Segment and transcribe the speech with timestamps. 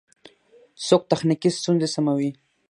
[0.85, 2.29] څوک تخنیکی ستونزی سموي؟